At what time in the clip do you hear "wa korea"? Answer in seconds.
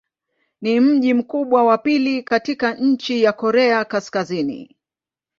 3.25-3.85